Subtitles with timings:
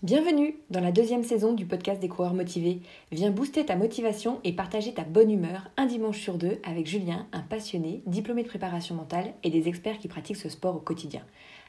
[0.00, 2.80] Bienvenue dans la deuxième saison du podcast des coureurs motivés.
[3.12, 7.26] Viens booster ta motivation et partager ta bonne humeur un dimanche sur deux avec Julien,
[7.32, 11.22] un passionné, diplômé de préparation mentale et des experts qui pratiquent ce sport au quotidien.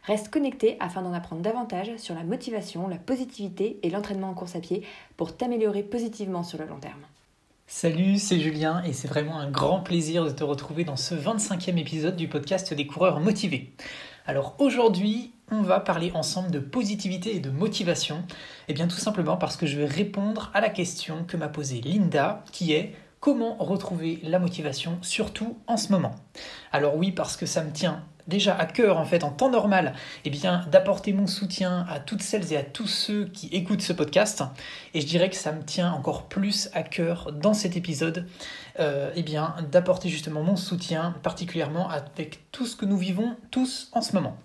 [0.05, 4.55] Reste connecté afin d'en apprendre davantage sur la motivation, la positivité et l'entraînement en course
[4.55, 4.81] à pied
[5.15, 7.05] pour t'améliorer positivement sur le long terme.
[7.67, 11.78] Salut, c'est Julien et c'est vraiment un grand plaisir de te retrouver dans ce 25e
[11.78, 13.74] épisode du podcast des coureurs motivés.
[14.26, 18.20] Alors aujourd'hui, on va parler ensemble de positivité et de motivation.
[18.20, 21.49] Et eh bien tout simplement parce que je vais répondre à la question que m'a
[21.49, 26.16] posée Linda, qui est comment retrouver la motivation, surtout en ce moment?
[26.72, 29.94] Alors oui, parce que ça me tient déjà à cœur en fait en temps normal
[30.24, 33.91] eh bien d'apporter mon soutien à toutes celles et à tous ceux qui écoutent ce
[33.91, 34.44] podcast
[34.94, 38.26] et je dirais que ça me tient encore plus à cœur dans cet épisode
[38.80, 43.90] euh, eh bien d'apporter justement mon soutien particulièrement avec tout ce que nous vivons tous
[43.94, 44.38] en ce moment.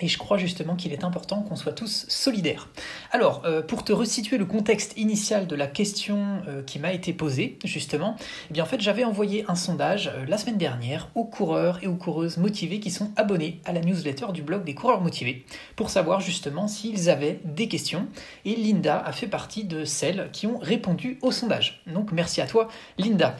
[0.00, 2.68] Et je crois justement qu'il est important qu'on soit tous solidaires.
[3.12, 7.12] Alors, euh, pour te resituer le contexte initial de la question euh, qui m'a été
[7.12, 8.16] posée, justement,
[8.50, 11.86] eh bien en fait j'avais envoyé un sondage euh, la semaine dernière aux coureurs et
[11.86, 15.44] aux coureuses motivés qui sont abonnés à la newsletter du blog des coureurs motivés,
[15.76, 18.06] pour savoir justement s'ils avaient des questions.
[18.44, 21.82] Et Linda a fait partie de celles qui ont répondu au sondage.
[21.86, 23.36] Donc merci à toi, Linda.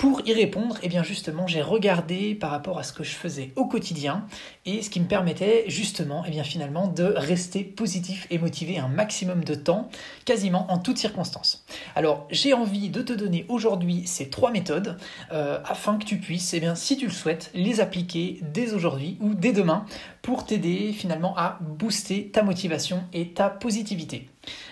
[0.00, 3.52] Pour y répondre, eh bien justement, j'ai regardé par rapport à ce que je faisais
[3.54, 4.24] au quotidien
[4.64, 8.88] et ce qui me permettait justement, eh bien finalement, de rester positif et motivé un
[8.88, 9.90] maximum de temps,
[10.24, 11.66] quasiment en toutes circonstances.
[11.96, 14.96] Alors, j'ai envie de te donner aujourd'hui ces trois méthodes
[15.32, 19.18] euh, afin que tu puisses, eh bien, si tu le souhaites, les appliquer dès aujourd'hui
[19.20, 19.84] ou dès demain
[20.22, 24.30] pour t'aider finalement à booster ta motivation et ta positivité.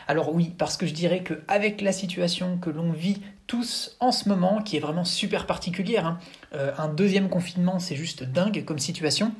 [0.08, 4.30] Alors oui, parce que je dirais qu'avec la situation que l'on vit tous en ce
[4.30, 6.18] moment, qui est vraiment super particulière, hein,
[6.54, 9.32] euh, un deuxième confinement, c'est juste dingue comme situation.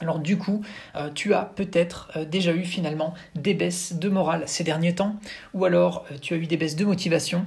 [0.00, 0.62] Alors du coup,
[0.96, 5.16] euh, tu as peut-être euh, déjà eu finalement des baisses de morale ces derniers temps,
[5.52, 7.44] ou alors tu as eu des baisses de motivation,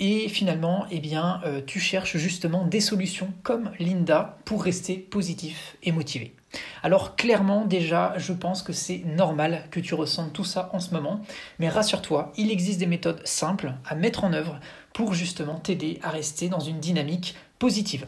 [0.00, 5.92] et finalement, eh bien, tu cherches justement des solutions comme Linda pour rester positif et
[5.92, 6.34] motivé.
[6.82, 10.92] Alors clairement déjà, je pense que c'est normal que tu ressentes tout ça en ce
[10.92, 11.20] moment,
[11.58, 14.58] mais rassure-toi, il existe des méthodes simples à mettre en œuvre
[14.92, 18.06] pour justement t'aider à rester dans une dynamique positive.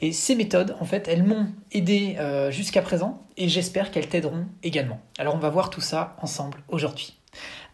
[0.00, 4.46] Et ces méthodes, en fait, elles m'ont aidé euh, jusqu'à présent et j'espère qu'elles t'aideront
[4.62, 5.00] également.
[5.18, 7.18] Alors on va voir tout ça ensemble aujourd'hui.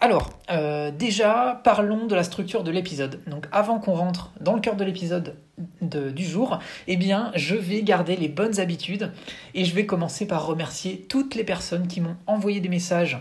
[0.02, 3.20] Alors, euh, déjà, parlons de la structure de l'épisode.
[3.26, 5.36] Donc, avant qu'on rentre dans le cœur de l'épisode
[5.82, 9.12] du jour, eh bien, je vais garder les bonnes habitudes
[9.54, 13.18] et je vais commencer par remercier toutes les personnes qui m'ont envoyé des messages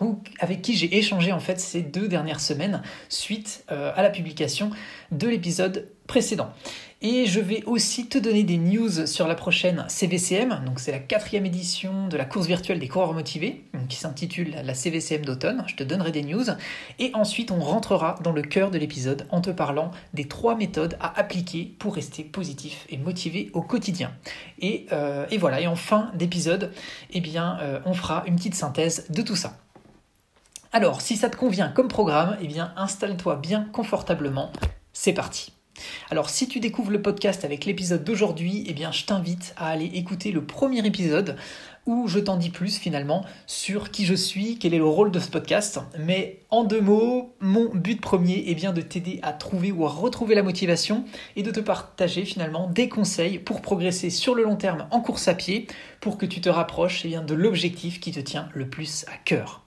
[0.00, 4.10] ou avec qui j'ai échangé en fait ces deux dernières semaines suite euh, à la
[4.10, 4.70] publication
[5.10, 6.52] de l'épisode précédent.
[7.00, 10.98] Et je vais aussi te donner des news sur la prochaine CVCM, donc c'est la
[10.98, 15.76] quatrième édition de la course virtuelle des coureurs motivés, qui s'intitule la CVCM d'automne, je
[15.76, 16.46] te donnerai des news.
[16.98, 20.96] Et ensuite on rentrera dans le cœur de l'épisode en te parlant des trois méthodes
[20.98, 24.10] à appliquer pour rester positif et motivé au quotidien.
[24.58, 26.72] Et, euh, voilà, et en fin d'épisode,
[27.12, 29.56] eh bien euh, on fera une petite synthèse de tout ça.
[30.72, 34.50] Alors, si ça te convient comme programme, eh bien installe-toi bien confortablement.
[34.92, 35.52] C'est parti.
[36.10, 39.90] Alors si tu découvres le podcast avec l'épisode d'aujourd'hui, eh bien je t'invite à aller
[39.94, 41.36] écouter le premier épisode
[41.88, 45.18] où je t'en dis plus finalement sur qui je suis, quel est le rôle de
[45.18, 45.80] ce podcast.
[45.98, 49.88] Mais en deux mots, mon but premier est bien de t'aider à trouver ou à
[49.88, 54.56] retrouver la motivation et de te partager finalement des conseils pour progresser sur le long
[54.56, 55.66] terme en course à pied
[56.00, 59.16] pour que tu te rapproches eh bien, de l'objectif qui te tient le plus à
[59.16, 59.64] cœur.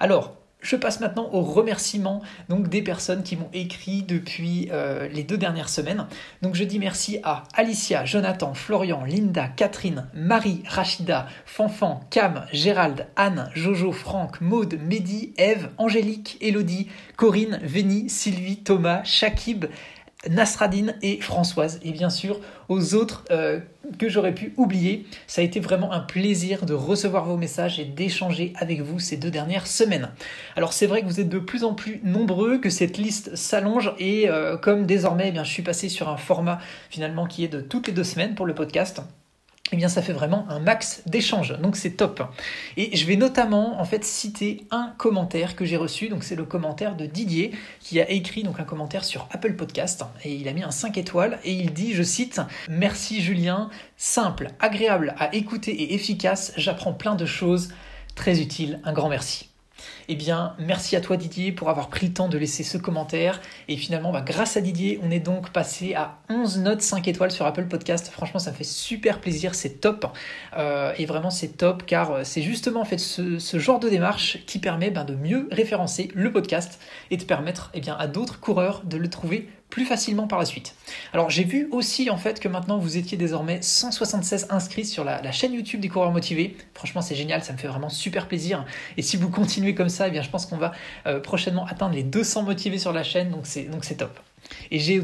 [0.00, 5.22] Alors, je passe maintenant aux remerciements donc, des personnes qui m'ont écrit depuis euh, les
[5.22, 6.06] deux dernières semaines.
[6.42, 13.06] Donc je dis merci à Alicia, Jonathan, Florian, Linda, Catherine, Marie, Rachida, Fanfan, Cam, Gérald,
[13.14, 19.66] Anne, Jojo, Franck, Maude, Mehdi, Eve, Angélique, Elodie, Corinne, Vénie, Sylvie, Thomas, Shakib,
[20.30, 21.78] Nasradine et Françoise.
[21.82, 23.60] Et bien sûr, aux autres euh,
[23.98, 25.06] que j'aurais pu oublier.
[25.26, 29.16] Ça a été vraiment un plaisir de recevoir vos messages et d'échanger avec vous ces
[29.16, 30.10] deux dernières semaines.
[30.56, 33.92] Alors c'est vrai que vous êtes de plus en plus nombreux, que cette liste s'allonge
[33.98, 36.58] et euh, comme désormais eh bien, je suis passé sur un format
[36.90, 39.02] finalement qui est de toutes les deux semaines pour le podcast
[39.72, 42.22] eh bien ça fait vraiment un max d'échanges, donc c'est top.
[42.76, 46.44] Et je vais notamment en fait citer un commentaire que j'ai reçu, donc c'est le
[46.44, 50.04] commentaire de Didier qui a écrit donc un commentaire sur Apple Podcast.
[50.22, 51.38] Et il a mis un 5 étoiles.
[51.44, 57.14] Et il dit, je cite, Merci Julien, simple, agréable à écouter et efficace, j'apprends plein
[57.14, 57.70] de choses,
[58.14, 59.53] très utile, un grand merci.
[60.08, 63.40] Eh bien, merci à toi Didier pour avoir pris le temps de laisser ce commentaire.
[63.68, 67.30] Et finalement, bah, grâce à Didier, on est donc passé à 11 notes 5 étoiles
[67.30, 68.08] sur Apple Podcast.
[68.08, 70.06] Franchement, ça fait super plaisir, c'est top.
[70.58, 74.58] Euh, et vraiment, c'est top car euh, c'est justement en ce, genre de démarche qui
[74.58, 76.78] permet ben, de mieux référencer le podcast
[77.10, 80.74] et de permettre eh à d'autres coureurs de le trouver plus facilement par la suite.
[81.12, 85.32] Alors j'ai vu aussi en fait que maintenant vous étiez désormais 176 inscrits sur la,
[85.32, 86.56] chaîne YouTube des coureurs motivés.
[86.74, 88.64] Franchement c'est génial, ça me fait vraiment super plaisir.
[88.96, 90.72] Et si vous continuez comme ça, eh bien je pense qu'on va
[91.06, 94.18] euh, prochainement atteindre les 200 motivés sur la chaîne, donc c'est donc c'est top.
[94.70, 94.96] Et j'ai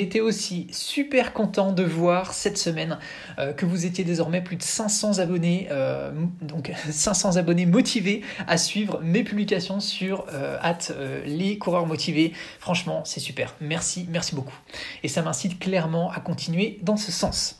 [0.00, 2.98] été, aussi super content de voir cette semaine
[3.38, 6.10] euh, que vous étiez désormais plus de 500 abonnés, euh,
[6.42, 10.58] donc 500 abonnés motivés à suivre mes publications sur euh,
[11.26, 12.32] les coureurs motivés.
[12.58, 13.54] Franchement, c'est super.
[13.60, 14.58] Merci, merci beaucoup.
[15.02, 17.57] Et ça m'incite clairement à continuer dans ce sens.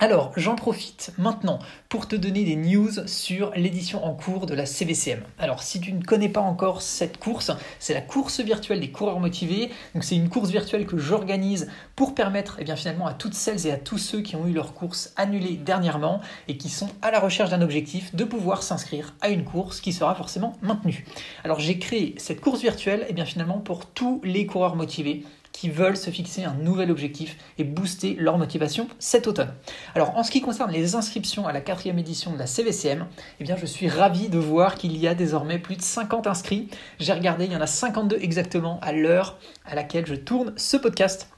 [0.00, 1.58] Alors, j'en profite maintenant
[1.88, 5.24] pour te donner des news sur l'édition en cours de la CVCM.
[5.40, 7.50] Alors, si tu ne connais pas encore cette course,
[7.80, 9.70] c'est la course virtuelle des coureurs motivés.
[9.94, 13.66] Donc, c'est une course virtuelle que j'organise pour permettre, eh bien, finalement, à toutes celles
[13.66, 17.10] et à tous ceux qui ont eu leur course annulée dernièrement et qui sont à
[17.10, 21.06] la recherche d'un objectif de pouvoir s'inscrire à une course qui sera forcément maintenue.
[21.42, 25.24] Alors, j'ai créé cette course virtuelle, eh bien, finalement, pour tous les coureurs motivés
[25.58, 29.52] qui veulent se fixer un nouvel objectif et booster leur motivation cet automne.
[29.96, 33.06] Alors en ce qui concerne les inscriptions à la quatrième édition de la CVCM,
[33.40, 36.68] eh bien je suis ravi de voir qu'il y a désormais plus de 50 inscrits.
[37.00, 40.76] J'ai regardé, il y en a 52 exactement à l'heure à laquelle je tourne ce
[40.76, 41.28] podcast.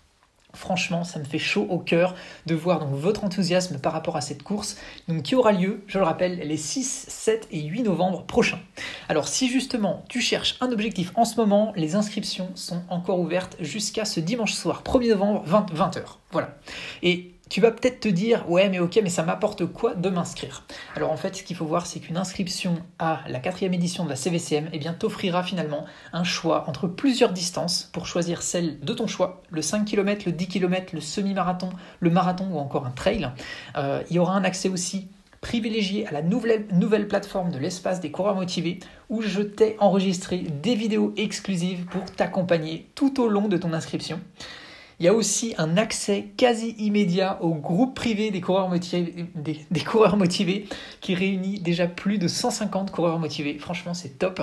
[0.54, 2.14] Franchement, ça me fait chaud au cœur
[2.46, 4.76] de voir donc votre enthousiasme par rapport à cette course,
[5.24, 8.58] qui aura lieu, je le rappelle, les 6, 7 et 8 novembre prochains.
[9.08, 13.56] Alors si justement tu cherches un objectif en ce moment, les inscriptions sont encore ouvertes
[13.60, 16.02] jusqu'à ce dimanche soir, 1er novembre, 20, 20h.
[16.32, 16.56] Voilà.
[17.02, 20.62] Et tu vas peut-être te dire, ouais, mais ok, mais ça m'apporte quoi de m'inscrire?
[20.94, 24.08] Alors en fait, ce qu'il faut voir, c'est qu'une inscription à la quatrième édition de
[24.08, 28.92] la CVCM eh bien, t'offrira finalement un choix entre plusieurs distances pour choisir celle de
[28.92, 32.92] ton choix, le 5 km, le 10 km, le semi-marathon, le marathon ou encore un
[32.92, 33.28] trail.
[33.76, 35.08] Euh, il y aura un accès aussi
[35.40, 40.38] privilégié à la nouvelle, nouvelle plateforme de l'espace des coureurs motivés où je t'ai enregistré
[40.38, 44.20] des vidéos exclusives pour t'accompagner tout au long de ton inscription.
[45.00, 50.68] Il y a aussi un accès quasi immédiat au groupe privé des coureurs motivés,
[51.00, 53.58] qui réunit déjà plus de 150 coureurs motivés.
[53.58, 54.42] Franchement, c'est top.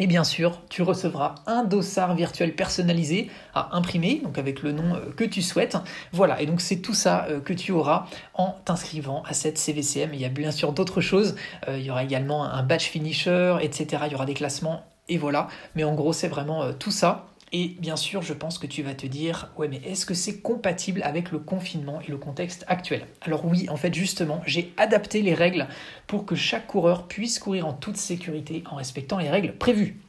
[0.00, 4.94] Et bien sûr, tu recevras un dossard virtuel personnalisé à imprimer, donc avec le nom
[4.94, 5.76] euh, que tu souhaites.
[6.12, 10.12] Voilà, et donc c'est tout ça euh, que tu auras en t'inscrivant à cette CVCM.
[10.12, 11.36] Il y a bien sûr d'autres choses.
[11.68, 14.02] Euh, il y aura également un badge finisher, etc.
[14.06, 15.46] Il y aura des classements, et voilà.
[15.76, 17.26] Mais en gros, c'est vraiment tout ça.
[17.56, 20.40] Et bien sûr, je pense que tu vas te dire, ouais, mais est-ce que c'est
[20.40, 23.06] compatible avec le confinement et le contexte actuel?
[23.20, 25.68] Alors oui, en fait, justement, j'ai adapté les règles
[26.08, 30.03] pour que chaque coureur puisse courir en toute sécurité en respectant les règles prévues.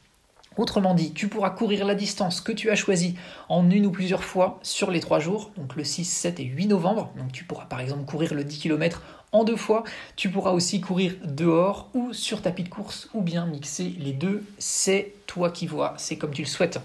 [0.56, 3.14] Autrement dit, tu pourras courir la distance que tu as choisie
[3.48, 6.68] en une ou plusieurs fois sur les trois jours, donc le 6, 7 et 8
[6.68, 7.12] novembre.
[7.18, 9.84] Donc tu pourras par exemple courir le 10 km en deux fois.
[10.16, 14.44] Tu pourras aussi courir dehors ou sur tapis de course ou bien mixer les deux.
[14.58, 16.80] C'est toi qui vois, c'est comme tu le souhaites.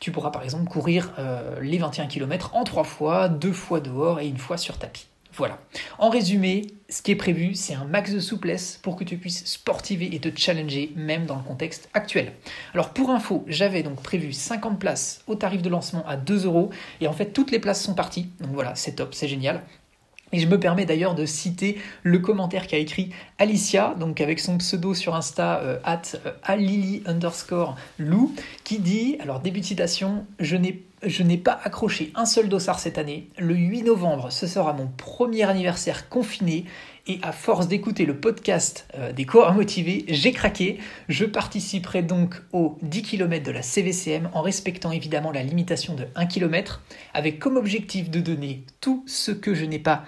[0.00, 4.18] Tu pourras par exemple courir euh, les 21 km en trois fois, deux fois dehors
[4.18, 5.06] et une fois sur tapis.
[5.34, 5.58] Voilà.
[5.98, 9.46] En résumé, ce qui est prévu, c'est un max de souplesse pour que tu puisses
[9.46, 12.32] sportiver et te challenger même dans le contexte actuel.
[12.74, 16.70] Alors pour info, j'avais donc prévu 50 places au tarif de lancement à 2 euros
[17.00, 18.28] et en fait toutes les places sont parties.
[18.40, 19.62] Donc voilà, c'est top, c'est génial.
[20.32, 24.56] Et je me permets d'ailleurs de citer le commentaire qu'a écrit Alicia, donc avec son
[24.56, 28.34] pseudo sur Insta, euh, at euh, alili underscore lou,
[28.64, 32.78] qui dit, alors début de citation, je n'ai je n'ai pas accroché un seul dossard
[32.78, 33.28] cette année.
[33.36, 36.64] Le 8 novembre, ce sera mon premier anniversaire confiné.
[37.08, 40.78] Et à force d'écouter le podcast euh, des coureurs motivés, j'ai craqué.
[41.08, 46.06] Je participerai donc aux 10 km de la CVCM en respectant évidemment la limitation de
[46.14, 46.80] 1 km,
[47.12, 50.04] avec comme objectif de donner tout ce que je n'ai pas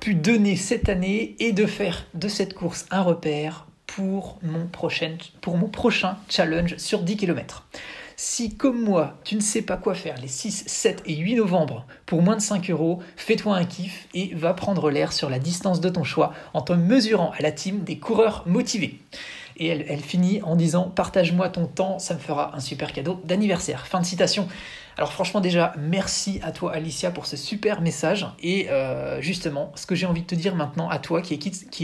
[0.00, 6.16] pu donner cette année et de faire de cette course un repère pour mon prochain,
[6.28, 7.66] challenge sur 10 km.
[8.18, 11.86] Si, comme moi, tu ne sais pas quoi faire les 6, 7 et 8 novembre
[12.06, 15.82] pour moins de 5 euros, fais-toi un kiff et va prendre l'air sur la distance
[15.82, 18.98] de ton choix en te mesurant à la team des coureurs motivés.
[19.58, 23.20] Et elle, elle finit en disant Partage-moi ton temps, ça me fera un super cadeau
[23.24, 23.86] d'anniversaire.
[23.86, 24.48] Fin de citation.
[24.98, 28.26] Alors franchement déjà, merci à toi Alicia pour ce super message.
[28.42, 31.34] Et euh, justement, ce que j'ai envie de te dire maintenant à toi qui,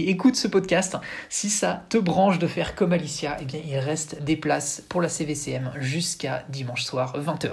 [0.09, 0.97] écoute ce podcast,
[1.28, 5.02] si ça te branche de faire comme Alicia, eh bien il reste des places pour
[5.02, 7.52] la CVCM jusqu'à dimanche soir 20h.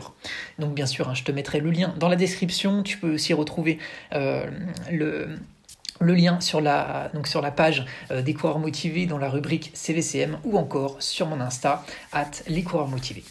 [0.59, 2.81] Donc bien sûr, hein, je te mettrai le lien dans la description.
[2.81, 3.79] Tu peux aussi retrouver
[4.13, 4.49] euh,
[4.89, 9.71] le lien sur la, donc sur la page euh, des coureurs motivés dans la rubrique
[9.73, 13.25] CVCM ou encore sur mon Insta, at les coureurs motivés.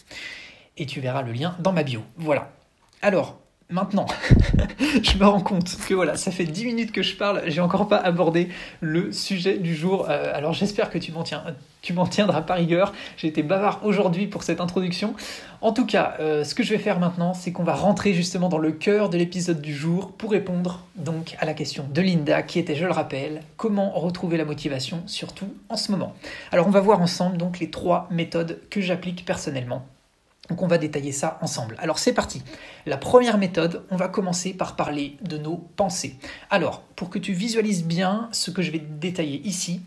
[0.79, 2.01] Et tu verras le lien dans ma bio.
[2.17, 2.51] Voilà.
[3.01, 3.37] Alors,
[3.71, 4.07] Maintenant,
[4.79, 7.87] je me rends compte que voilà, ça fait 10 minutes que je parle, j'ai encore
[7.87, 8.49] pas abordé
[8.81, 10.07] le sujet du jour.
[10.09, 11.43] Euh, alors j'espère que tu m'en tiens,
[11.83, 12.93] tu m'en tiendras par rigueur.
[13.15, 15.13] J'ai été bavard aujourd'hui pour cette introduction.
[15.61, 18.49] En tout cas, euh, ce que je vais faire maintenant, c'est qu'on va rentrer justement
[18.49, 22.41] dans le cœur de l'épisode du jour pour répondre donc à la question de Linda,
[22.41, 26.15] qui était, je le rappelle, comment retrouver la motivation, surtout en ce moment.
[26.51, 29.85] Alors on va voir ensemble donc les trois méthodes que j'applique personnellement
[30.49, 31.75] donc on va détailler ça ensemble.
[31.79, 32.41] Alors c'est parti.
[32.85, 36.15] La première méthode, on va commencer par parler de nos pensées.
[36.49, 39.81] Alors, pour que tu visualises bien ce que je vais détailler ici,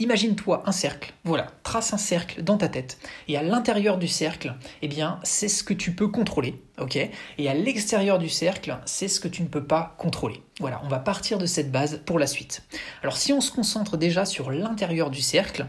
[0.00, 2.98] Imagine-toi un cercle, voilà, trace un cercle dans ta tête.
[3.28, 6.98] Et à l'intérieur du cercle, eh bien, c'est ce que tu peux contrôler, ok?
[7.38, 10.42] Et à l'extérieur du cercle, c'est ce que tu ne peux pas contrôler.
[10.58, 12.64] Voilà, on va partir de cette base pour la suite.
[13.02, 15.66] Alors, si on se concentre déjà sur l'intérieur du cercle,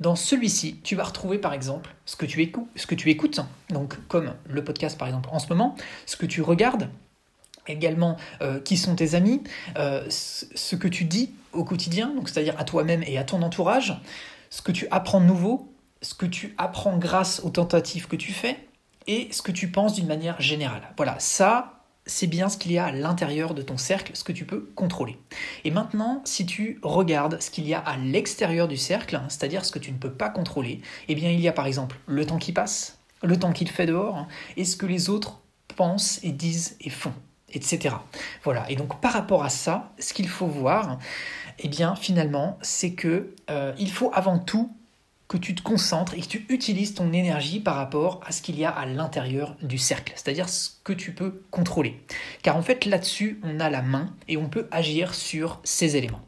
[0.00, 3.38] dans celui-ci, tu vas retrouver par exemple ce que tu écoutes, ce que tu écoutes,
[3.70, 6.90] donc comme le podcast par exemple en ce moment, ce que tu regardes,
[7.68, 9.42] également euh, qui sont tes amis,
[9.76, 14.00] euh, ce que tu dis au quotidien, c'est-à-dire à, toi-même et à ton entourage,
[14.50, 15.72] ce que tu apprends de nouveau,
[16.02, 18.56] ce que tu apprends grâce aux tentatives que tu fais
[19.06, 20.82] et ce que tu penses d'une manière générale.
[20.96, 24.32] Voilà, ça, c'est bien ce qu'il y a à l'intérieur de ton cercle, ce que
[24.32, 25.18] tu peux contrôler.
[25.64, 29.64] Et maintenant, si tu regardes ce qu'il y a à l'extérieur du cercle, hein, c'est-à-dire
[29.64, 32.26] ce que tu ne peux pas contrôler, eh bien il y a par exemple le
[32.26, 35.40] temps qui passe, le temps qu'il fait dehors, et ce que les autres
[35.76, 37.14] pensent et disent et font
[37.52, 37.94] etc.
[38.44, 38.70] Voilà.
[38.70, 40.98] Et donc par rapport à ça, ce qu'il faut voir,
[41.58, 44.72] eh bien finalement, c'est que euh, il faut avant tout
[45.28, 48.58] que tu te concentres et que tu utilises ton énergie par rapport à ce qu'il
[48.58, 52.02] y a à l'intérieur du cercle, c'est-à-dire ce que tu peux contrôler.
[52.42, 56.22] Car en fait là-dessus, on a la main et on peut agir sur ces éléments.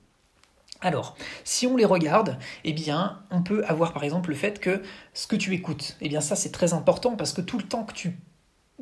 [0.83, 4.83] Alors, si on les regarde, eh bien, on peut avoir par exemple le fait que
[5.13, 7.85] ce que tu écoutes, eh bien ça c'est très important parce que tout le temps
[7.85, 8.19] que tu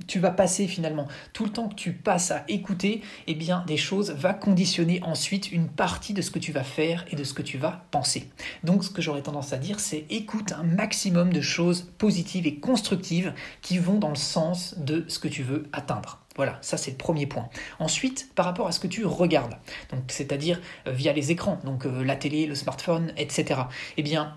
[0.07, 3.77] tu vas passer finalement tout le temps que tu passes à écouter, eh bien des
[3.77, 7.35] choses va conditionner ensuite une partie de ce que tu vas faire et de ce
[7.35, 8.31] que tu vas penser.
[8.65, 12.57] Donc ce que j'aurais tendance à dire c'est écoute un maximum de choses positives et
[12.57, 16.21] constructives qui vont dans le sens de ce que tu veux atteindre.
[16.37, 17.49] Voilà, ça c'est le premier point.
[17.81, 19.57] Ensuite, par rapport à ce que tu regardes,
[19.91, 23.63] donc c'est-à-dire euh, via les écrans, donc euh, la télé, le smartphone, etc.
[23.97, 24.37] Eh bien,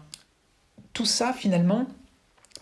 [0.93, 1.85] tout ça finalement,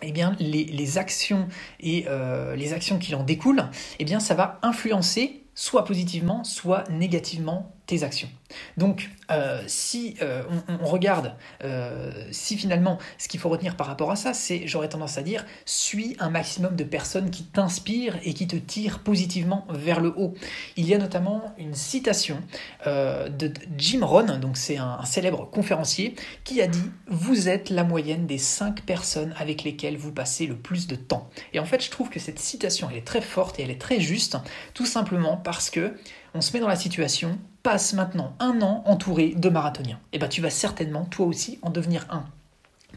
[0.02, 1.48] eh bien, les, actions
[1.80, 3.66] et euh, les actions qui en découlent,
[4.00, 8.30] eh bien, ça va influencer soit positivement, soit négativement tes actions.
[8.78, 14.12] Donc, euh, si euh, on, regarde, euh, si finalement, ce qu'il faut retenir par rapport
[14.12, 18.36] à ça, c'est, j'aurais tendance à dire, suis un maximum de personnes qui t'inspirent et
[18.36, 20.36] qui te tirent positivement vers le haut.
[20.78, 22.38] Il y a notamment une citation
[22.86, 27.84] de Jim Rohn, donc c'est un, un, célèbre conférencier, qui a dit Vous êtes la
[27.84, 31.30] moyenne des cinq personnes avec lesquelles vous passez le plus de temps.
[31.54, 33.82] Et en fait, je trouve que cette citation, elle est très forte et elle est
[33.82, 34.38] très juste,
[34.76, 35.96] tout simplement parce que
[36.34, 40.00] on se met dans la situation, passe maintenant un an entouré de marathoniens.
[40.12, 42.26] Et eh bien tu vas certainement toi aussi en devenir un.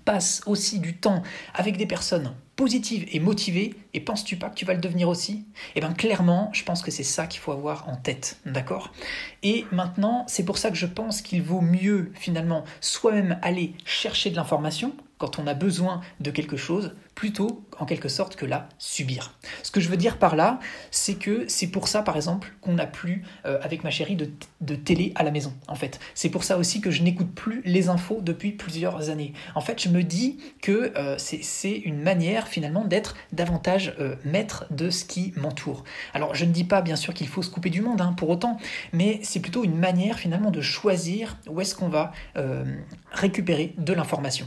[0.05, 1.23] Passe aussi du temps
[1.55, 5.45] avec des personnes positives et motivées, et penses-tu pas que tu vas le devenir aussi?
[5.75, 8.93] Eh bien clairement, je pense que c'est ça qu'il faut avoir en tête, d'accord?
[9.43, 14.31] Et maintenant, c'est pour ça que je pense qu'il vaut mieux finalement soi-même aller chercher
[14.31, 18.69] de l'information, quand on a besoin de quelque chose, plutôt en quelque sorte que la
[18.79, 19.35] subir.
[19.63, 20.59] Ce que je veux dire par là,
[20.91, 24.75] c'est que c'est pour ça, par exemple, qu'on n'a plus, euh, avec ma chérie, de,
[24.75, 26.01] télé à la maison, en fait.
[26.15, 29.33] C'est pour ça aussi que je n'écoute plus les infos depuis plusieurs années.
[29.55, 34.67] En fait, je me dis que euh, c'est une manière, finalement, d'être davantage euh, maître
[34.71, 35.85] de ce qui m'entoure.
[36.15, 38.31] Alors, je ne dis pas, bien sûr, qu'il faut se couper du monde, hein, pour
[38.31, 38.59] autant,
[38.93, 42.13] mais c'est plutôt une manière, finalement, de choisir où est-ce qu'on va
[43.13, 44.47] récupérer de l'information.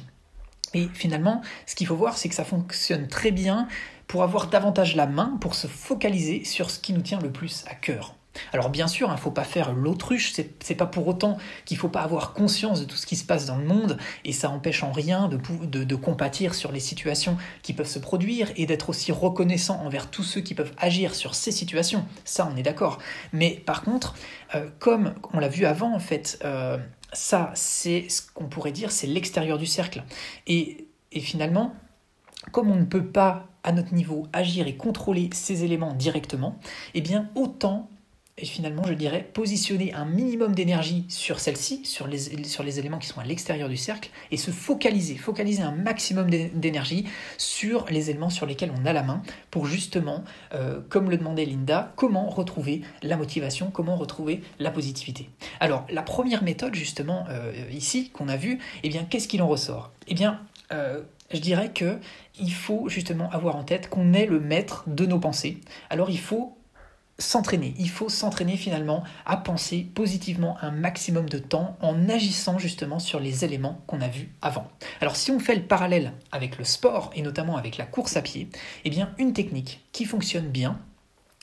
[0.75, 3.67] Et finalement, ce qu'il faut voir, c'est que ça fonctionne très bien
[4.07, 7.63] pour avoir davantage la main, pour se focaliser sur ce qui nous tient le plus
[7.67, 8.13] à cœur.
[8.53, 11.77] Alors bien sûr, il hein, ne faut pas faire l'autruche, c'est pas pour autant qu'il
[11.77, 14.33] ne faut pas avoir conscience de tout ce qui se passe dans le monde, et
[14.33, 18.89] ça empêche en rien de, compatir sur les situations qui peuvent se produire, et d'être
[18.89, 22.99] aussi reconnaissant envers tous ceux qui peuvent agir sur ces situations, ça on est d'accord.
[23.31, 24.15] Mais par contre,
[24.53, 26.77] euh, comme on l'a vu avant en fait, euh,
[27.13, 30.03] ça, c'est ce qu'on pourrait dire, c'est l'extérieur du cercle.
[30.47, 31.73] Et, finalement,
[32.51, 36.59] comme on ne peut pas, à notre niveau, agir et contrôler ces éléments directement,
[36.93, 37.89] eh bien, autant
[38.43, 43.07] finalement, je dirais, positionner un minimum d'énergie sur celle-ci, sur les, sur les éléments qui
[43.07, 47.05] sont à l'extérieur du cercle, et se focaliser, focaliser un maximum d'énergie
[47.37, 51.45] sur les éléments sur lesquels on a la main, pour justement, euh, comme le demandait
[51.45, 55.29] Linda, comment retrouver la motivation, comment retrouver la positivité.
[55.61, 59.47] Alors, la première méthode, justement, euh, ici, qu'on a vue, eh bien, qu'est-ce qu'il en
[59.47, 59.93] ressort?
[60.07, 60.41] Eh bien,
[60.73, 61.01] euh,
[61.31, 61.99] je dirais que
[62.39, 65.59] il faut justement avoir en tête qu'on est le maître de nos pensées.
[65.89, 66.57] Alors il faut
[67.17, 67.73] s'entraîner.
[67.77, 73.19] Il faut s'entraîner finalement à penser positivement un maximum de temps en agissant justement sur
[73.19, 74.67] les éléments qu'on a vus avant.
[75.01, 78.21] Alors si on fait le parallèle avec le sport et notamment avec la course à
[78.21, 78.49] pied,
[78.83, 80.79] eh bien une technique qui fonctionne bien,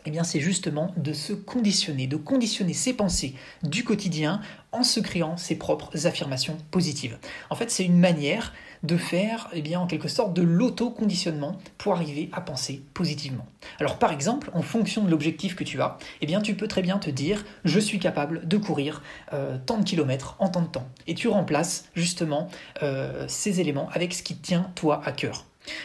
[0.07, 4.41] eh bien c'est justement de se conditionner, de conditionner ses pensées du quotidien
[4.73, 7.19] en se créant ses propres affirmations positives.
[7.51, 11.93] En fait, c'est une manière de faire eh bien, en quelque sorte de l'auto-conditionnement pour
[11.93, 13.47] arriver à penser positivement.
[13.79, 16.83] Alors par exemple, en fonction de l'objectif que tu as, eh bien, tu peux très
[16.83, 20.67] bien te dire je suis capable de courir euh, tant de kilomètres en tant de
[20.67, 20.89] temps.
[21.07, 22.49] Et tu remplaces justement
[22.83, 25.45] euh, ces éléments avec ce qui tient toi à cœur.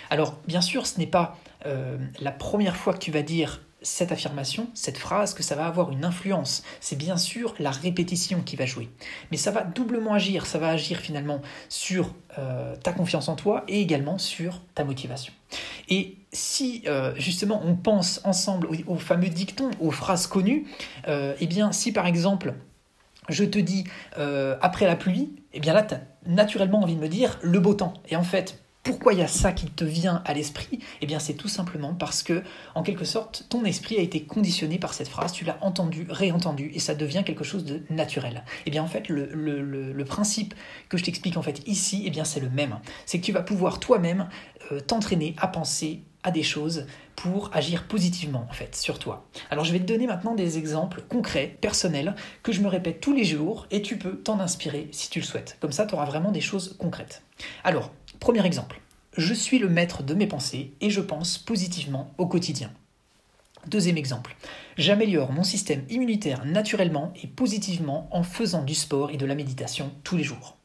[0.10, 4.12] Alors bien sûr, ce n'est pas euh, la première fois que tu vas dire cette
[4.12, 6.64] affirmation, cette phrase, que ça va avoir une influence.
[6.80, 8.90] C'est bien sûr la répétition qui va jouer.
[9.32, 10.46] Mais ça va doublement agir.
[10.46, 15.34] Ça va agir finalement sur euh, ta confiance en toi et également sur ta motivation.
[15.90, 20.68] Et si euh, justement on pense ensemble aux, fameux dictons, aux phrases connues,
[21.08, 22.54] euh, eh bien si par exemple
[23.30, 23.84] je te dis
[24.62, 27.74] après la pluie, eh bien là tu as naturellement envie de me dire le beau
[27.74, 27.94] temps.
[28.08, 30.80] Et en fait, pourquoi il y a ça qui te vient à l'esprit?
[31.02, 32.42] Eh bien, c'est tout simplement parce que,
[32.74, 36.72] en quelque sorte, ton esprit a été conditionné par cette phrase, tu l'as entendu, réentendu,
[36.74, 38.46] et ça devient quelque chose de naturel.
[38.66, 40.54] Eh bien, en fait, le, principe
[40.88, 42.80] que je t'explique en fait ici, eh bien, c'est le même.
[43.06, 44.30] C'est que tu vas pouvoir toi-même
[44.72, 46.86] euh, t'entraîner à penser à des choses
[47.18, 49.26] pour agir positivement en fait sur toi.
[49.50, 53.14] Alors je vais te donner maintenant des exemples concrets, personnels, que je me répète tous
[53.14, 55.58] les jours et tu peux t'en inspirer si tu le souhaites.
[55.60, 57.24] Comme ça, tu auras vraiment des choses concrètes.
[57.64, 58.82] Alors, Premier exemple,
[59.16, 62.72] je suis le maître de mes pensées et je pense positivement au quotidien.
[63.68, 64.36] Deuxième exemple,
[64.78, 69.92] j'améliore mon système immunitaire naturellement et positivement en faisant du sport et de la méditation
[70.04, 70.58] tous les jours.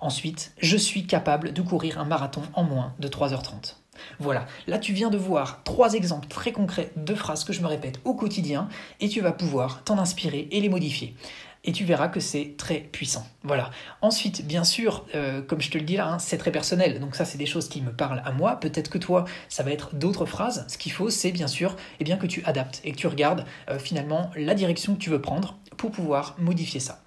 [0.00, 3.76] Ensuite, je suis capable de courir un marathon en moins de 3h30.
[4.18, 7.66] Voilà, là tu viens de voir trois exemples très concrets de phrases que je me
[7.66, 8.68] répète au quotidien
[9.00, 11.14] et tu vas pouvoir t'en inspirer et les modifier
[11.64, 13.26] et tu verras que c'est très puissant.
[13.44, 13.70] Voilà.
[14.00, 16.98] Ensuite, bien sûr, euh, comme je te le dis là, hein, c'est très personnel.
[16.98, 18.58] Donc ça, c'est des choses qui me parlent à moi.
[18.58, 20.64] Peut-être que toi, ça va être d'autres phrases.
[20.68, 23.44] Ce qu'il faut, c'est bien sûr eh bien, que tu adaptes et que tu regardes
[23.70, 27.02] euh, finalement la direction que tu veux prendre pour pouvoir modifier ça.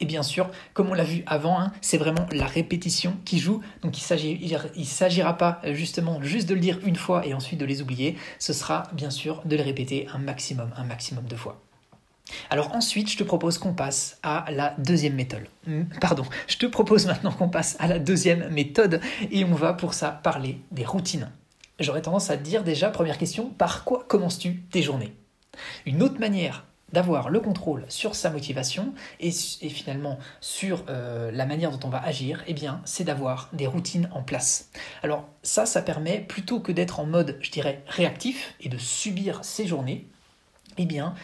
[0.00, 3.62] Et bien sûr, comme on l'a vu avant, hein, c'est vraiment la répétition qui joue.
[3.82, 7.60] Donc il ne s'agira pas euh, justement juste de le dire une fois et ensuite
[7.60, 8.16] de les oublier.
[8.38, 11.62] Ce sera bien sûr de les répéter un maximum, un maximum de fois.
[12.50, 15.46] Alors ensuite, je te propose qu'on passe à la deuxième méthode.
[15.66, 19.72] Hmm, pardon, je te propose maintenant qu'on passe à la deuxième méthode et on va
[19.72, 21.30] pour ça parler des routines.
[21.80, 25.14] J'aurais tendance à te dire déjà, première question, par quoi commences-tu tes journées?
[25.84, 31.70] Une autre manière d'avoir le contrôle sur sa motivation et, finalement sur euh, la manière
[31.70, 34.70] dont on va agir, eh bien, c'est d'avoir des routines en place.
[35.02, 39.42] Alors ça, ça permet plutôt que d'être en mode, je dirais, réactif et de subir
[39.42, 40.06] ses journées,
[40.78, 41.14] eh bien,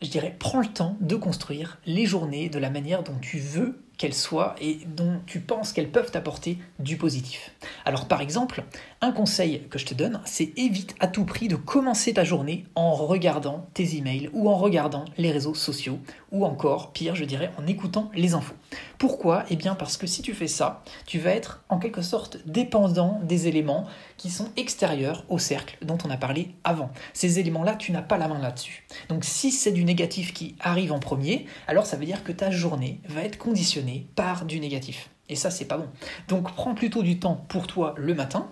[0.00, 3.80] je dirais, prends le temps de construire les journées de la manière dont tu veux
[3.96, 7.52] qu'elles soient et dont tu penses qu'elles peuvent t'apporter du positif.
[7.84, 8.62] Alors par exemple,
[9.00, 12.64] un conseil que je te donne, c'est évite à tout prix de commencer ta journée
[12.76, 15.98] en regardant tes emails ou en regardant les réseaux sociaux
[16.32, 18.54] ou encore, pire, je dirais, en écoutant les infos.
[18.98, 19.44] Pourquoi?
[19.50, 23.20] Eh bien parce que si tu fais ça, tu vas être en quelque sorte dépendant
[23.22, 23.86] des éléments
[24.16, 26.90] qui sont extérieurs au cercle dont on a parlé avant.
[27.12, 28.84] Ces éléments-là, tu n'as pas la main là-dessus.
[29.08, 32.50] Donc si c'est du négatif qui arrive en premier, alors ça veut dire que ta
[32.50, 35.10] journée va être conditionnée par du négatif.
[35.28, 35.88] Et ça, c'est pas bon.
[36.28, 38.50] Donc prends plutôt du temps pour toi le matin,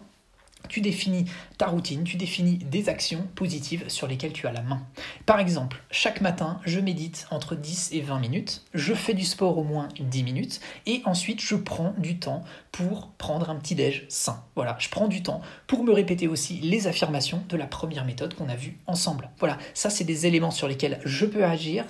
[0.69, 1.27] tu définis
[1.59, 4.83] ta routine, tu définis des actions positives sur lesquelles tu as la main.
[5.25, 9.59] Par exemple, chaque matin, je médite entre 10 et 20 minutes, je fais du sport
[9.59, 12.42] au moins 10 minutes, et ensuite je prends du temps
[12.73, 14.45] pour prendre un petit déj sain.
[14.55, 18.35] Voilà, je prends du temps pour me répéter aussi les affirmations de la première méthode
[18.35, 19.31] qu'on a vue ensemble.
[19.38, 21.87] Voilà, ça c'est des éléments sur lesquels je peux agir,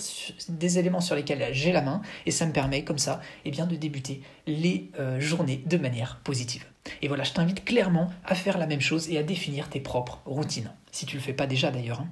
[0.48, 3.66] des éléments sur lesquels j'ai la main, et ça me permet comme ça eh bien,
[3.66, 6.64] de débuter les euh, journées de manière positive.
[7.02, 10.20] Et voilà, je t'invite clairement à faire la même chose et à définir tes propres
[10.24, 12.00] routines, si tu ne le fais pas déjà d'ailleurs.
[12.00, 12.08] Hein.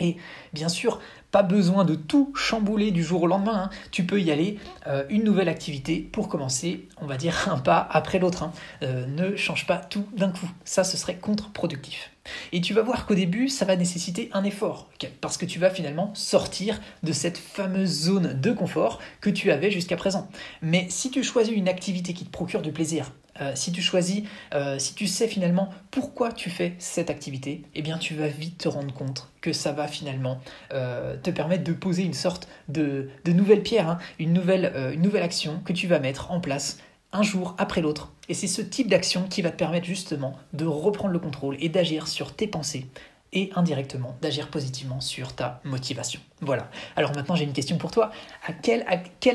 [0.00, 0.16] Et
[0.52, 3.64] bien sûr, pas besoin de tout chambouler du jour au lendemain.
[3.64, 3.70] Hein.
[3.90, 7.86] Tu peux y aller euh, une nouvelle activité pour commencer, on va dire un pas
[7.90, 8.42] après l'autre.
[8.42, 8.52] Hein.
[8.82, 10.48] Euh, ne change pas tout d'un coup.
[10.64, 12.10] Ça, ce serait contre-productif.
[12.52, 14.88] Et tu vas voir qu'au début, ça va nécessiter un effort,
[15.20, 19.70] parce que tu vas finalement sortir de cette fameuse zone de confort que tu avais
[19.70, 20.28] jusqu'à présent.
[20.60, 24.22] Mais si tu choisis une activité qui te procure du plaisir, euh, si tu choisis,
[24.54, 28.58] euh, si tu sais finalement pourquoi tu fais cette activité, eh bien tu vas vite
[28.58, 30.40] te rendre compte que ça va finalement
[30.72, 35.72] euh, te permettre de poser une sorte de, nouvelle pierre, hein, une nouvelle action que
[35.72, 36.78] tu vas mettre en place
[37.12, 38.12] un jour après l'autre.
[38.28, 41.68] Et c'est ce type d'action qui va te permettre justement de reprendre le contrôle et
[41.68, 42.86] d'agir sur tes pensées
[43.32, 46.20] et indirectement d'agir positivement sur ta motivation.
[46.40, 46.70] Voilà.
[46.96, 48.10] Alors maintenant j'ai une question pour toi.
[48.46, 48.84] À quelle,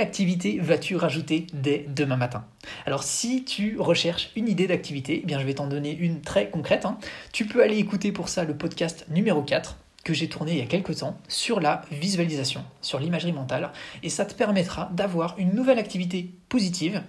[0.01, 2.45] activité vas-tu rajouter dès demain matin?
[2.85, 6.85] Alors si tu recherches une idée d'activité, eh je vais t'en donner une très concrète.
[6.85, 6.97] Hein.
[7.31, 10.61] Tu peux aller écouter pour ça le podcast numéro 4 que j'ai tourné il y
[10.61, 15.53] a quelques temps sur la visualisation, sur l'imagerie mentale, et ça te permettra d'avoir une
[15.53, 17.03] nouvelle activité positive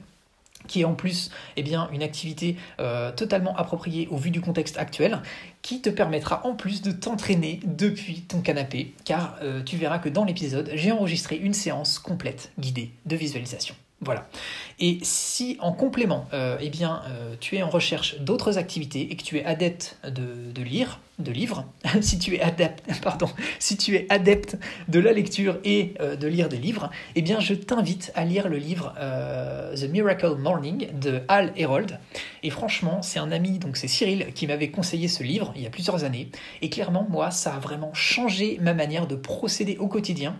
[0.67, 4.79] qui est en plus eh bien, une activité euh, totalement appropriée au vu du contexte
[4.79, 5.21] actuel,
[5.63, 10.09] qui te permettra en plus de t'entraîner depuis ton canapé, car euh, tu verras que
[10.09, 13.75] dans l'épisode, j'ai enregistré une séance complète guidée de visualisation.
[14.03, 14.27] Voilà.
[14.81, 19.17] Et si en complément, euh, eh bien, euh, tu es en recherche d'autres activités et
[19.17, 21.67] que tu es adepte de, lire, de livres,
[22.01, 23.29] si tu es adepte, pardon,
[23.61, 27.39] si tu es adepte de la lecture et euh, de lire des livres, eh bien,
[27.39, 28.93] je t'invite à lire le livre
[29.77, 32.01] The Miracle Morning de Hal Herold.
[32.43, 35.67] Et franchement, c'est un ami, donc c'est Cyril, qui m'avait conseillé ce livre il y
[35.67, 36.29] a plusieurs années.
[36.61, 40.37] Et clairement, moi, ça a vraiment changé ma manière de procéder au quotidien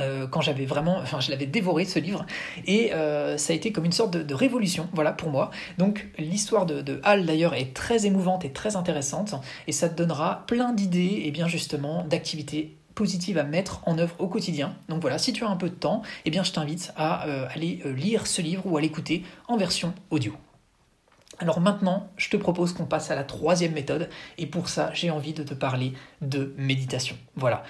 [0.00, 2.24] euh, quand j'avais vraiment, enfin je l'avais dévoré ce livre
[2.66, 5.50] et euh, ça a été comme une sorte de, révolution, voilà pour moi.
[5.78, 9.34] Donc l'histoire de, de, Hal d'ailleurs est très émouvante et très intéressante
[9.66, 14.14] et ça te donnera plein d'idées et bien justement d'activités positives à mettre en œuvre
[14.18, 14.74] au quotidien.
[14.88, 17.46] Donc voilà, si tu as un peu de temps, eh bien je t'invite à euh,
[17.54, 20.32] aller lire ce livre ou à l'écouter en version audio.
[21.38, 25.10] Alors maintenant, je te propose qu'on passe à la troisième méthode et pour ça, j'ai
[25.10, 27.16] envie de te parler de méditation.
[27.36, 27.64] Voilà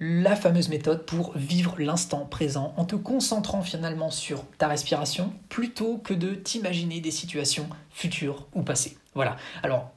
[0.00, 5.98] la fameuse méthode pour vivre l'instant présent en te concentrant finalement sur ta respiration plutôt
[5.98, 8.96] que de t'imaginer des situations futures ou passées.
[9.14, 9.36] Voilà.
[9.62, 9.90] Alors,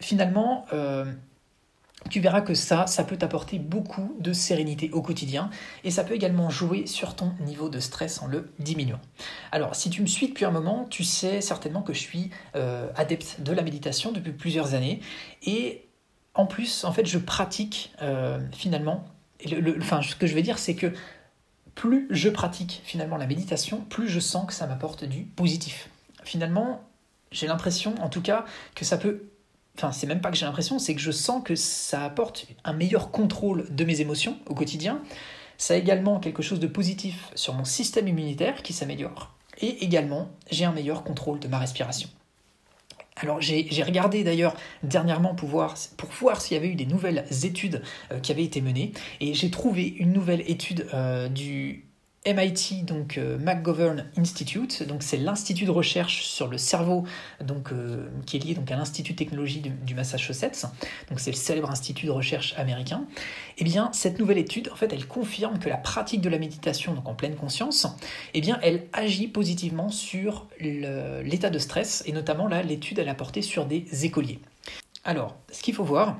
[0.00, 1.04] finalement, euh,
[2.08, 5.50] tu verras que ça, ça peut t'apporter beaucoup de sérénité au quotidien
[5.82, 9.00] et ça peut également jouer sur ton niveau de stress en le diminuant.
[9.50, 12.88] Alors, si tu me suis depuis un moment, tu sais certainement que je suis euh,
[12.94, 15.00] adepte de la méditation depuis plusieurs années
[15.42, 15.84] et
[16.34, 19.04] en plus, en fait, je pratique euh, finalement
[19.78, 20.92] enfin, ce que je veux dire, c'est que
[21.74, 25.90] plus je pratique finalement la méditation, plus je sens que ça m'apporte du positif.
[26.24, 26.82] Finalement,
[27.30, 29.30] j'ai l'impression, en tout cas, que ça peut.
[29.76, 32.72] Enfin, c'est même pas que j'ai l'impression, c'est que je sens que ça apporte un
[32.72, 35.00] meilleur contrôle de mes émotions au quotidien.
[35.56, 39.34] Ça a également quelque chose de positif sur mon système immunitaire qui s'améliore.
[39.60, 42.08] Et également, j'ai un meilleur contrôle de ma respiration.
[43.20, 45.76] Alors j'ai regardé d'ailleurs dernièrement pour voir,
[46.40, 48.92] s'il y avait eu des nouvelles études euh, qui avaient été menées.
[49.20, 51.87] Et j'ai trouvé une nouvelle étude euh, du
[52.26, 57.04] MIT, donc euh, McGovern Institute, donc c'est l'institut de recherche sur le cerveau,
[57.42, 60.66] donc euh, qui est lié à l'institut de technologie du, Massachusetts,
[61.08, 63.06] donc c'est le célèbre institut de recherche américain.
[63.56, 66.38] Et eh bien cette nouvelle étude, en fait, elle confirme que la pratique de la
[66.38, 67.86] méditation, donc en pleine conscience,
[68.34, 73.14] eh bien elle agit positivement sur l'état de stress et notamment là l'étude elle a
[73.14, 74.40] porté sur des écoliers.
[75.04, 76.18] Alors, ce qu'il faut voir,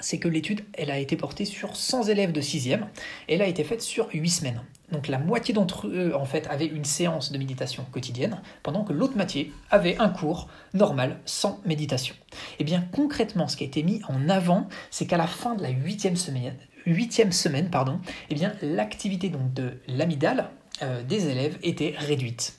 [0.00, 2.84] c'est que l'étude, elle a été portée sur 100 élèves de 6e,
[3.28, 4.62] et elle a été faite sur 8 semaines.
[4.92, 8.92] Donc la moitié d'entre eux, en fait, avaient une séance de méditation quotidienne, pendant que
[8.92, 12.14] l'autre moitié avait un cours normal sans méditation.
[12.52, 15.54] Et eh bien concrètement, ce qui a été mis en avant, c'est qu'à la fin
[15.54, 20.50] de la huitième semaine, huitième semaine pardon, eh bien l'activité donc de l'amygdale
[20.82, 22.58] euh, des élèves était réduite.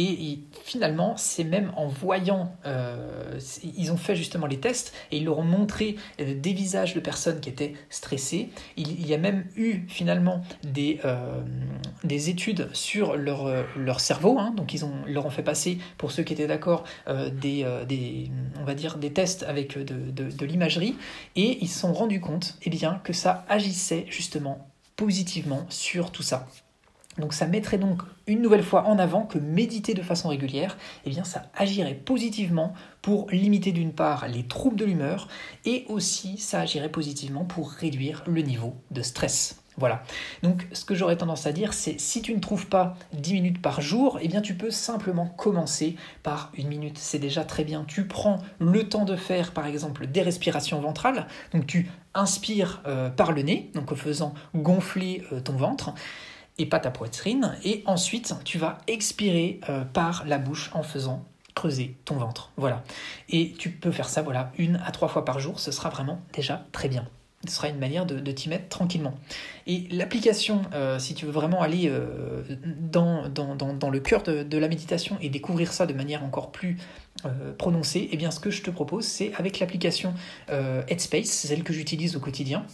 [0.00, 5.24] Et, finalement, c'est même en voyant, euh, ils ont fait justement les tests et ils
[5.24, 8.50] leur ont montré euh, des visages de personnes qui étaient stressées.
[8.76, 11.42] Il, y a même eu finalement des, euh,
[12.04, 14.38] des études sur leur, leur cerveau.
[14.38, 14.54] Hein.
[14.56, 18.64] donc ils ont, leur ont fait passer, pour ceux qui étaient d'accord, des, des, on
[18.64, 20.96] va dire, des tests avec de, de, l'imagerie.
[21.36, 26.22] Et ils se sont rendus compte eh bien, que ça agissait justement positivement sur tout
[26.22, 26.46] ça.
[27.20, 31.10] Donc ça mettrait donc une nouvelle fois en avant que méditer de façon régulière, eh
[31.10, 35.28] bien ça agirait positivement pour limiter d'une part les troubles de l'humeur
[35.64, 39.60] et aussi ça agirait positivement pour réduire le niveau de stress.
[39.80, 40.02] Voilà.
[40.42, 43.62] Donc, ce que j'aurais tendance à dire, c'est si tu ne trouves pas 10 minutes
[43.62, 46.98] par jour, eh bien, tu peux simplement commencer par une minute.
[46.98, 47.84] C'est déjà très bien.
[47.88, 51.26] Tu prends le temps de faire, par exemple, des respirations ventrales.
[51.52, 55.94] Donc, tu inspires euh, par le nez, donc en faisant gonfler euh, ton ventre
[56.60, 57.56] et pas ta poitrine.
[57.64, 62.52] Et ensuite, tu vas expirer euh, par la bouche en faisant creuser ton ventre.
[62.56, 62.84] Voilà.
[63.30, 65.58] Et tu peux faire ça, voilà, une à trois fois par jour.
[65.58, 67.08] Ce sera vraiment déjà très bien
[67.46, 69.14] ce sera une manière de, t'y mettre tranquillement.
[69.66, 74.68] Et l'application, euh, si tu veux vraiment aller euh, dans, dans, le cœur de, la
[74.68, 76.76] méditation et découvrir ça de manière encore plus
[77.56, 80.12] prononcée, eh bien ce que je te propose, c'est avec l'application
[80.50, 82.66] Headspace, celle que j'utilise au quotidien.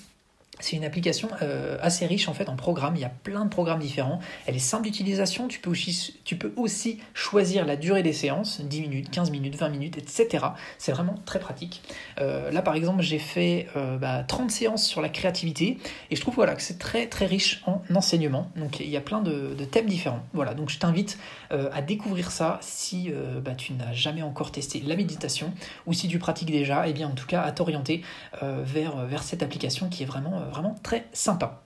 [0.61, 3.51] C'est une application euh, assez riche en fait en programmes, il y a plein de
[3.51, 8.03] programmes différents, elle est simple d'utilisation, tu, peux aussi, tu peux aussi choisir la durée
[8.03, 10.47] des séances, 10 minutes, 15 minutes, 20 minutes, etc.
[10.79, 11.83] C'est vraiment très pratique.
[12.21, 15.79] Euh, là par exemple j'ai fait 30 euh, bah, séances sur la créativité
[16.11, 19.03] et je trouve voilà, que c'est très très riche en enseignement, donc il y a
[19.03, 20.25] plein de, thèmes différents.
[20.33, 21.19] Voilà, donc je t'invite
[21.51, 23.11] à découvrir ça si
[23.43, 25.53] bah, tu n'as jamais encore testé la méditation
[25.87, 28.03] ou si tu pratiques déjà, et eh bien en tout cas à t'orienter
[28.43, 31.66] vers, vers cette application qui est vraiment vraiment très sympa.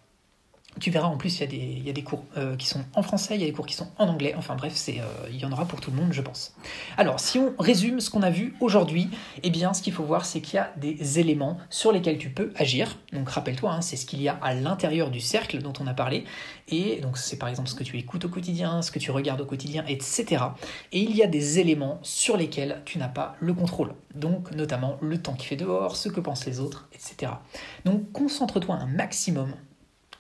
[0.79, 3.35] Tu verras en plus, il y, y, a des cours euh, qui sont en français,
[3.35, 4.35] il y a des cours qui sont en anglais.
[4.37, 6.55] Enfin bref, euh, il y en aura pour tout le monde, je pense.
[6.97, 9.11] Alors, si on résume ce qu'on a vu aujourd'hui,
[9.43, 12.31] eh bien, ce qu'il faut voir, c'est qu'il y a des éléments sur lesquels tu
[12.31, 12.97] peux agir.
[13.13, 15.95] Donc, rappelle-toi, hein, c'est ce qu'il y a à l'intérieur du cercle dont on a
[15.95, 16.25] parlé.
[16.69, 19.41] Et donc, c'est par exemple ce que tu écoutes au quotidien, ce que tu regardes
[19.41, 20.45] au quotidien, etc.
[20.93, 23.95] Et il y a des éléments sur lesquels tu n'as pas le contrôle.
[24.15, 27.33] Donc, notamment le temps qui fait dehors, ce que pensent les autres, etc.
[27.85, 29.53] Donc, concentre-toi un maximum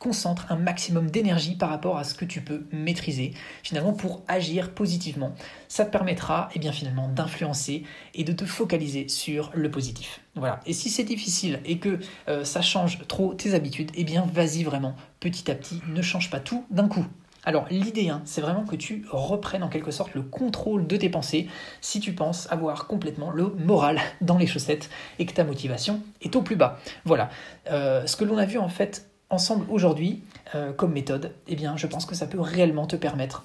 [0.00, 4.72] concentre un maximum d'énergie par rapport à ce que tu peux maîtriser, finalement pour agir
[4.72, 5.34] positivement.
[5.68, 7.84] Ça te permettra et eh bien, finalement d'influencer
[8.14, 10.20] et de te focaliser sur le positif.
[10.34, 10.60] Voilà.
[10.64, 14.64] Et si c'est difficile et que euh, ça change trop tes habitudes, eh bien vas-y
[14.64, 17.04] vraiment petit à petit, ne change pas tout d'un coup.
[17.44, 21.08] Alors l'idée, hein, c'est vraiment que tu reprennes en quelque sorte le contrôle de tes
[21.08, 21.48] pensées
[21.80, 26.36] si tu penses avoir complètement le moral dans les chaussettes et que ta motivation est
[26.36, 26.78] au plus bas.
[27.04, 27.30] Voilà.
[27.70, 30.22] Euh, ce que l'on a vu en fait ensemble aujourd'hui
[30.54, 33.44] euh, comme méthode, eh bien, je pense que ça peut réellement te permettre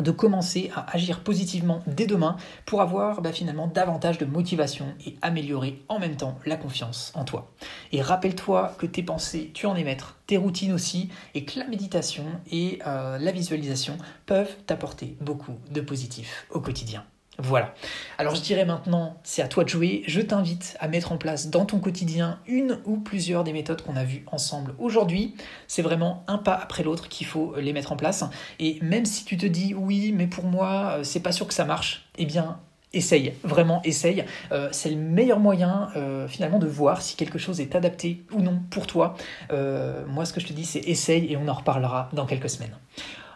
[0.00, 5.16] de commencer à agir positivement dès demain pour avoir bah, finalement davantage de motivation et
[5.20, 7.52] améliorer en même temps la confiance en toi.
[7.92, 11.66] Et rappelle-toi que tes pensées, tu en es maître, tes routines aussi, et que la
[11.66, 17.04] méditation et euh, la visualisation peuvent t'apporter beaucoup de positif au quotidien.
[17.38, 17.74] Voilà.
[18.18, 20.02] Alors je dirais maintenant, c'est à toi de jouer.
[20.06, 23.96] Je t'invite à mettre en place dans ton quotidien une ou plusieurs des méthodes qu'on
[23.96, 25.34] a vues ensemble aujourd'hui.
[25.66, 28.24] C'est vraiment un pas après l'autre qu'il faut les mettre en place.
[28.58, 31.54] Et même si tu te dis oui, mais pour moi, euh, c'est pas sûr que
[31.54, 32.58] ça marche, eh bien
[32.92, 34.26] essaye, vraiment essaye.
[34.52, 38.42] Euh, c'est le meilleur moyen euh, finalement de voir si quelque chose est adapté ou
[38.42, 39.14] non pour toi.
[39.50, 42.76] moi, ce que je te dis, c'est essaye et on en reparlera dans quelques semaines.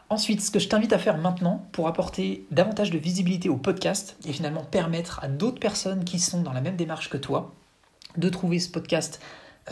[0.08, 4.16] Ensuite, ce que je t'invite à faire maintenant pour apporter davantage de visibilité au podcast
[4.24, 7.54] et finalement permettre à d'autres personnes qui sont dans la même démarche que toi
[8.16, 9.20] de trouver ce podcast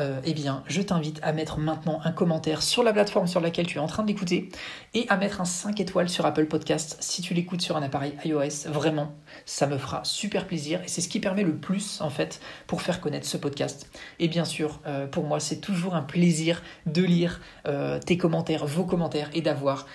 [0.00, 3.66] euh, eh bien, je t'invite à mettre maintenant un commentaire sur la plateforme sur laquelle
[3.66, 4.48] tu es en train d'écouter
[4.92, 8.14] et à mettre un 5 étoiles sur Apple Podcast si tu l'écoutes sur un appareil
[8.24, 8.70] iOS.
[8.70, 9.12] Vraiment,
[9.46, 12.82] ça me fera super plaisir et c'est ce qui permet le plus en fait pour
[12.82, 13.88] faire connaître ce podcast.
[14.18, 18.66] Et bien sûr, euh, pour moi, c'est toujours un plaisir de lire euh, tes commentaires,
[18.66, 19.86] vos commentaires et d'avoir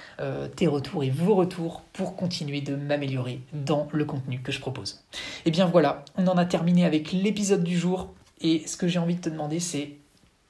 [0.55, 5.03] tes retours et vos retours pour continuer de m'améliorer dans le contenu que je propose.
[5.45, 8.13] Et bien voilà, on en a terminé avec l'épisode du jour.
[8.41, 9.99] Et ce que j'ai envie de te demander, c'est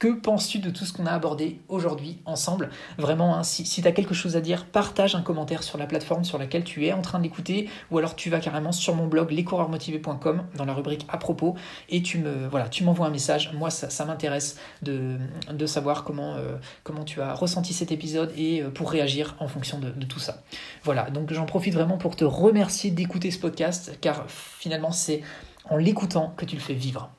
[0.00, 2.70] que penses-tu de tout ce qu'on a abordé aujourd'hui ensemble?
[2.96, 6.24] Vraiment, hein, si, tu as quelque chose à dire, partage un commentaire sur la plateforme
[6.24, 9.30] sur laquelle tu es en train d'écouter, ou alors tu vas carrément sur mon blog
[9.30, 11.54] lescoureursmotivés.com dans la rubrique à propos
[11.90, 13.52] et tu me voilà, tu m'envoies un message.
[13.52, 15.18] Moi, ça, m'intéresse de,
[15.66, 19.78] savoir comment, euh, comment tu as ressenti cet épisode et euh, pour réagir en fonction
[19.78, 20.42] de tout ça.
[20.82, 25.20] Voilà, donc j'en profite vraiment pour te remercier d'écouter ce podcast, car finalement, c'est
[25.68, 27.10] en l'écoutant que tu le fais vivre.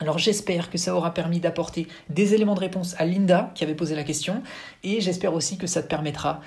[0.00, 3.74] Alors j'espère que ça aura permis d'apporter des éléments de réponse à Linda qui avait
[3.74, 4.42] posé la question
[4.84, 6.40] et j'espère aussi que ça te permettra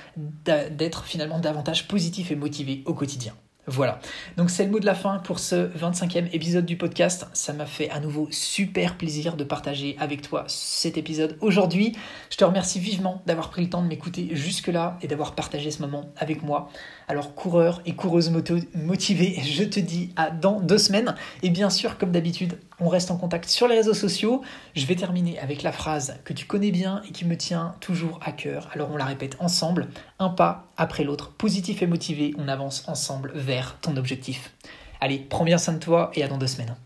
[0.46, 3.34] d'être finalement davantage positif et motivé au quotidien.
[3.68, 4.00] Voilà,
[4.38, 7.28] donc c'est le mot de la fin pour ce 25e épisode du podcast.
[7.34, 11.96] Ça m'a fait à nouveau super plaisir de partager avec toi cet épisode aujourd'hui.
[12.32, 15.80] Je te remercie vivement d'avoir pris le temps de m'écouter jusque-là et d'avoir partagé ce
[15.84, 16.70] moment avec moi.
[17.12, 18.32] Alors coureur et coureuse
[18.74, 21.14] motivée, je te dis à dans deux semaines.
[21.44, 24.42] Et bien sûr, comme d'habitude, on reste en contact sur les réseaux sociaux.
[24.78, 28.22] Je vais terminer avec la phrase que tu connais bien et qui me tient toujours
[28.24, 28.70] à cœur.
[28.74, 33.34] Alors on la répète ensemble, un pas après l'autre, positif et motivé, on avance ensemble
[33.36, 34.54] vers ton objectif.
[35.02, 36.78] Allez, prends bien soin de toi et à dans deux semaines.